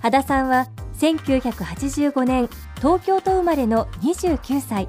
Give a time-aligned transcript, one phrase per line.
[0.00, 0.68] 羽田さんは
[0.98, 4.88] 1985年東京都生まれの29歳。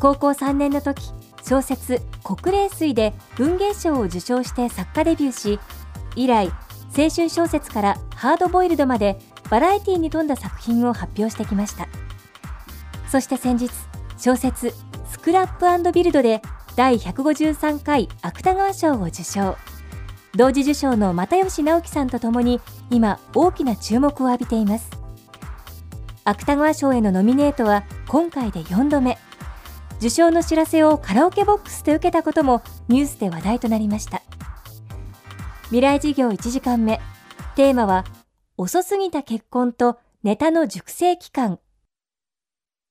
[0.00, 1.10] 高校3年の時
[1.42, 5.60] 小説「国霊水」で文芸賞を受賞して作家デビューし
[6.14, 6.52] 以来
[6.96, 9.18] 青春小説からハードボイルドまで
[9.50, 11.88] バラエティに富んだ作品を発表してきました。
[13.08, 13.70] そして先日
[14.18, 14.74] 小説
[15.10, 16.42] 「スクラップビルド」で
[16.76, 19.56] 第153回芥川賞を受賞。
[20.38, 22.60] 同時受賞の又吉直樹さんとともに
[22.90, 24.88] 今大きな注目を浴びています。
[26.22, 29.18] 芥川賞へのノミネートは今回で4度目。
[29.98, 34.22] 受賞の知らせをカラオケボックスで受けたこともニュースで話題となりました。
[35.64, 37.00] 未来事業1時間目。
[37.56, 38.04] テーマは
[38.56, 41.58] 遅すぎた結婚とネタの熟成期間。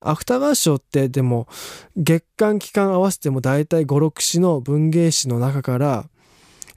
[0.01, 1.47] 芥川賞ってでも
[1.95, 6.09] 月間期間合わせても大体56詩の文芸誌の中から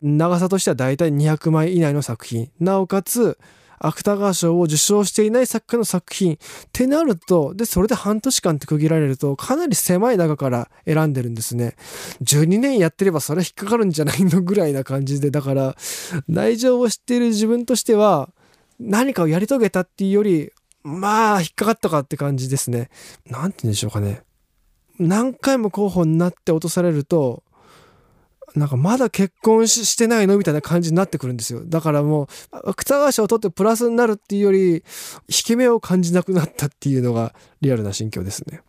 [0.02, 2.50] 長さとしては大体200枚以内の作品。
[2.60, 3.38] なおかつ
[3.82, 6.34] 芥川賞を受賞していない作家の作品。
[6.34, 6.38] っ
[6.72, 11.76] てなるとでそれで半年間って区切られるとかなり狭い中から選んでるんですね。
[12.22, 15.30] 12年やってればそれ引っかかるんじゃないのぐらいな感じで。
[15.30, 15.76] だから
[16.28, 18.30] 内情を知っている自分としては
[18.78, 22.90] 何かをやり遂げたっていうよりまあ引っかかったかって感じですね。
[23.26, 24.22] 何て言うんでしょうかね。
[24.98, 27.42] 何回も候補になって落とされると
[28.54, 31.62] なんかまだ結婚してないのみたいな感じになってくるんですよ。
[31.64, 32.26] だからもう、
[32.70, 34.84] 芥川賞を取ってプラスになるっていうより、
[35.28, 38.62] 引け目を感じなくなったっていうのがリアルな心境ですね。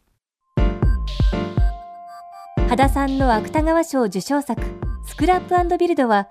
[2.70, 4.62] 羽田さんの芥川賞受賞作、
[5.06, 6.28] スクラップビルドは、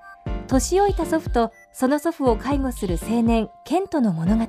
[0.46, 4.46] 年老いた祖父とその祖父を介護する青年、ケントの物語。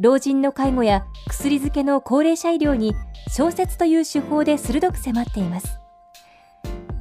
[0.00, 2.94] 老人の介護や薬漬けの高齢者医療に
[3.28, 5.80] 小説という手法で鋭く迫っています。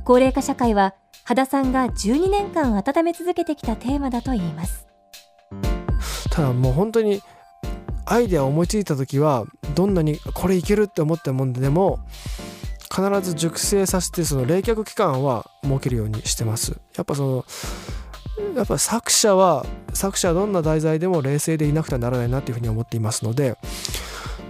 [0.08, 0.96] 高齢化社会は
[1.26, 4.88] 羽田さんが12年間温め続けてきたテーマだといいます。
[6.30, 7.22] ただもう本当に
[8.06, 9.44] アイデアを思いついた時は
[9.76, 12.00] どんなにこれいけるって思ったもんでも
[12.90, 16.78] 必ず熟成させてその冷却期間は設けるようにしてます。
[16.96, 17.46] やっぱそ
[18.46, 23.58] のやっぱ作者は作者はどんな題材でも冷静でいなくてはならないなっていうふうに思っていますので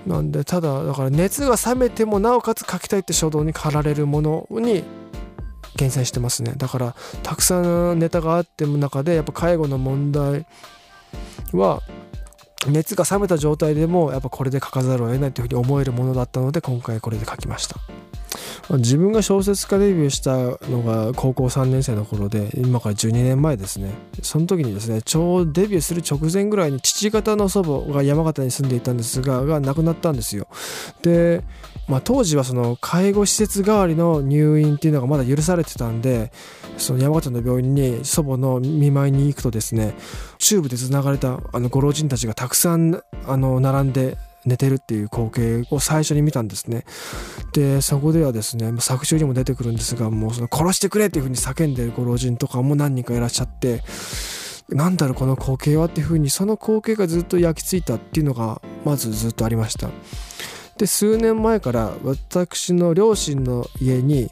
[0.05, 4.83] なんでただだから熱が冷めてもなおかつ書きたいって衝動に駆られるものに
[5.77, 6.53] 厳選してますね。
[6.57, 10.45] だからたくさんネタがあっても中でやっぱ介護の問題
[11.53, 11.81] は
[12.67, 17.77] 熱が冷めた状態でもやっぱこれで書かざるを得ないというふうに思えるものだったので今回これで書きました。
[18.69, 20.35] 自分が小説家デビューした
[20.69, 23.91] のが高校3年生の頃で今から12年前ですね。
[24.21, 30.47] その時にですねちょうどデビューする直前ぐらいに父方の祖母が山形に住んでいたんですがが亡くなったんですよ。
[31.01, 31.43] で
[31.87, 36.31] まあ、当時はその介護施設代わりの入院っていうのがまだ許されてたんで
[36.77, 39.93] その山形の病院に祖母の見舞いに行くとですね
[40.37, 46.85] チューブでつながれたあのご老人たちがたくさんあの並んで寝てるっていう光景を最初に見たんですね。
[47.53, 53.83] でそこではですね作中にも出てくるんですがもうその殺してくれっていう風に叫んでるご老人とかも何人かいらっしゃって
[54.69, 59.89] なんだろうこの光景はっていう風にその光景がずっと焼き付いたっていうのがまずずっとありました。
[60.77, 64.31] で数年前から私の両親の家に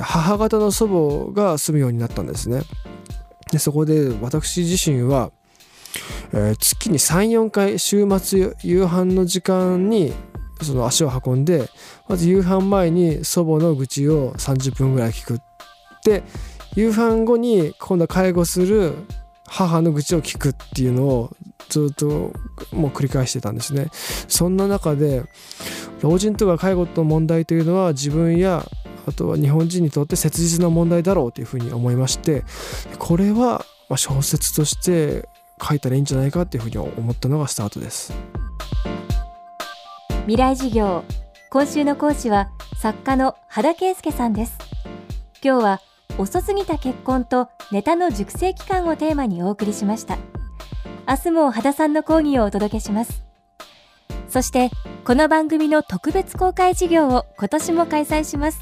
[0.00, 2.62] 母方の祖母が住むようになったんですね。
[3.52, 5.30] でそこで私自身は、
[6.32, 10.12] えー、月に34回週末夕飯の時間に
[10.62, 11.68] その足を運んで
[12.08, 15.40] まず夕飯前に祖母の愚痴を30分ぐらい聞く
[16.04, 16.22] で
[16.74, 18.94] 夕飯後に今度は介護する
[19.46, 21.36] 母の愚痴を聞くっていうのを
[21.68, 22.32] ずっと
[22.72, 23.88] もう繰り返してたんですね。
[24.28, 25.24] そんな中で
[26.00, 28.66] 老人とか介護の問題というのは自分や
[29.06, 32.42] あとは日本人にとって切実な問題だろうというふうに思いまして
[32.98, 33.64] これは
[33.96, 35.28] 小説として
[35.62, 38.12] 書いたらいいんじゃないかっていうふうに思ったのがスタートです。
[40.22, 41.04] 未来事業。
[41.50, 42.48] 今週の講師は
[42.78, 44.58] 作家の羽田圭介さんです。
[45.42, 45.80] 今日は
[46.16, 50.18] 遅すぎた結婚とネタの熟成期間をテーマにお送りしました。
[51.08, 53.24] 明日も羽田さんの講義をお届けします。
[54.28, 54.70] そして
[55.04, 58.60] この番組の特別公開授業を今年も開催します。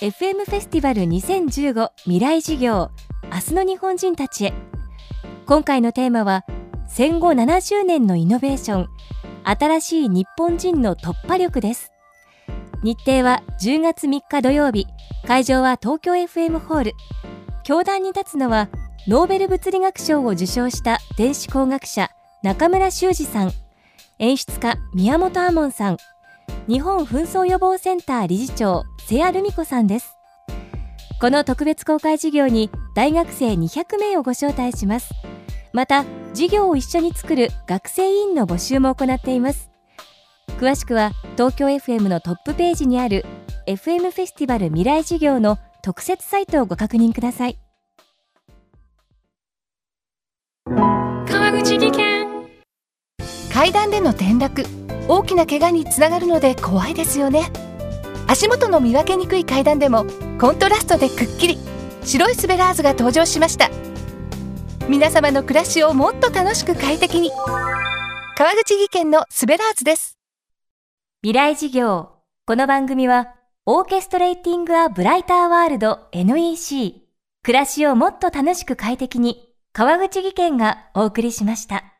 [0.00, 2.90] FM フェスティバル2015未来事業
[3.24, 4.52] 明日の日本人たちへ。
[5.46, 6.44] 今回のテーマは
[6.86, 8.88] 戦後70年のイノベーション
[9.44, 11.92] 新しい日本人の突破力です。
[12.82, 14.86] 日程は10月3日土曜日。
[15.26, 16.92] 会場は東京 FM ホール。
[17.64, 18.68] 教壇に立つのは
[19.06, 22.10] ノーベル物理学賞を受賞した電子工学者
[22.42, 23.52] 中村修二さん。
[24.18, 25.96] 演出家宮本亞門さん。
[26.68, 30.16] 日本紛争予防センター理事長瀬谷留美子さんです。
[31.20, 35.12] この特別公開授業に大学生200名をご招待します。
[35.72, 39.71] また授業を一緒に作る学生委員の募集も行っています。
[40.62, 43.24] 詳しくは東京 FM のトップページにある
[43.66, 47.58] FM フェスティバル未来授業の特設サイトをご確認ください。
[50.64, 52.46] 川口技研。
[53.52, 54.64] 階段での転落。
[55.08, 57.50] 大きな怪我につながるので怖いですよね。
[58.28, 60.06] 足元の見分けにくい階段でも
[60.40, 61.58] コントラストでくっきり。
[62.04, 63.68] 白いスベラーズが登場しました。
[64.88, 67.32] 皆様の暮らしをもっと楽しく快適に。
[68.36, 70.21] 川口技研のスベラーズです
[71.24, 72.10] 未来事業
[72.46, 77.00] この番組はオーケストレーティング・ア・ブライター・ワールド NEC
[77.44, 81.91] 暮らしをもっと楽しく快適に川口技研がお送りしました。